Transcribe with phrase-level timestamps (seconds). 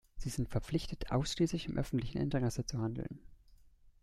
[0.17, 3.19] Sie sind verpflichtet, ausschließlich im öffentlichen Interesse zu handeln.